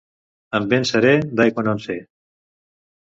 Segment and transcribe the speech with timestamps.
[0.59, 1.99] Amb vent serè, d'aigua no en sé.